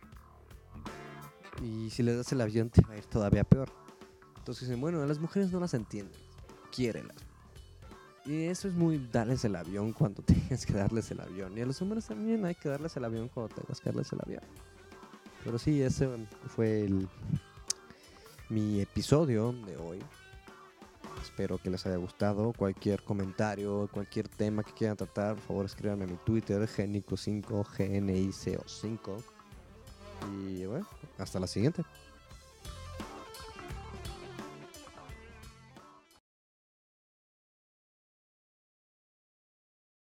Y 1.62 1.90
si 1.90 2.02
le 2.02 2.16
das 2.16 2.32
el 2.32 2.40
avión 2.40 2.70
te 2.70 2.82
va 2.82 2.94
a 2.94 2.96
ir 2.96 3.04
todavía 3.04 3.44
peor. 3.44 3.70
Entonces 4.38 4.66
dicen, 4.66 4.80
bueno, 4.80 5.04
las 5.06 5.18
mujeres 5.18 5.52
no 5.52 5.60
las 5.60 5.74
entienden, 5.74 6.18
quiérelas. 6.74 7.16
Y 8.24 8.44
eso 8.44 8.68
es 8.68 8.74
muy 8.74 8.98
darles 9.12 9.44
el 9.44 9.56
avión 9.56 9.92
cuando 9.92 10.22
tengas 10.24 10.64
que 10.64 10.72
darles 10.72 11.10
el 11.10 11.20
avión. 11.20 11.56
Y 11.56 11.60
a 11.60 11.66
los 11.66 11.80
hombres 11.82 12.06
también 12.06 12.44
hay 12.46 12.54
que 12.54 12.68
darles 12.68 12.96
el 12.96 13.04
avión 13.04 13.28
cuando 13.28 13.54
tengas 13.54 13.80
que 13.80 13.90
darles 13.90 14.10
el 14.12 14.20
avión. 14.24 14.42
Pero 15.44 15.58
sí, 15.58 15.82
ese 15.82 16.08
fue 16.48 16.82
el, 16.82 17.08
mi 18.48 18.80
episodio 18.80 19.52
de 19.52 19.76
hoy. 19.76 19.98
Espero 21.22 21.58
que 21.58 21.70
les 21.70 21.86
haya 21.86 21.96
gustado. 21.96 22.52
Cualquier 22.56 23.02
comentario, 23.02 23.88
cualquier 23.92 24.28
tema 24.28 24.62
que 24.62 24.72
quieran 24.72 24.96
tratar, 24.96 25.34
por 25.36 25.44
favor 25.44 25.66
escríbanme 25.66 26.04
a 26.04 26.08
mi 26.08 26.16
Twitter, 26.16 26.60
genico5, 26.66 27.64
gnico5. 27.64 29.22
Y 30.32 30.66
bueno, 30.66 30.86
hasta 31.18 31.40
la 31.40 31.46
siguiente. 31.46 31.82